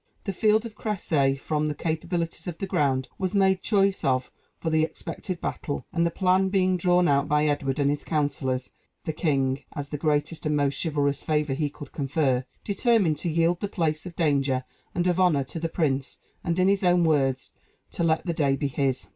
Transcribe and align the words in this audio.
The 0.23 0.33
field 0.33 0.65
of 0.65 0.73
Crécy, 0.73 1.37
from 1.39 1.67
the 1.67 1.75
capabilities 1.75 2.47
of 2.47 2.57
the 2.57 2.65
ground, 2.65 3.07
was 3.19 3.35
made 3.35 3.61
choice 3.61 4.03
of 4.03 4.31
for 4.57 4.71
the 4.71 4.83
expected 4.83 5.39
battle; 5.39 5.85
and 5.93 6.07
the 6.07 6.09
plan 6.09 6.49
being 6.49 6.75
drawn 6.75 7.07
out 7.07 7.27
by 7.27 7.45
Edward 7.45 7.77
and 7.77 7.87
his 7.91 8.03
counsellors, 8.03 8.71
the 9.05 9.13
king, 9.13 9.63
as 9.75 9.89
the 9.89 9.99
greatest 9.99 10.47
and 10.47 10.55
most 10.55 10.81
chivalrous 10.81 11.21
favor 11.21 11.53
he 11.53 11.69
could 11.69 11.91
confer, 11.91 12.45
determined 12.63 13.19
to 13.19 13.29
yield 13.29 13.59
the 13.59 13.67
place 13.67 14.07
of 14.07 14.15
danger 14.15 14.63
and 14.95 15.05
of 15.05 15.19
honor 15.19 15.43
to 15.43 15.59
the 15.59 15.69
prince, 15.69 16.17
and 16.43 16.57
in 16.57 16.67
his 16.67 16.83
own 16.83 17.03
words, 17.03 17.51
"to 17.91 18.03
let 18.03 18.25
the 18.25 18.33
day 18.33 18.55
be 18.55 18.69
his." 18.69 19.05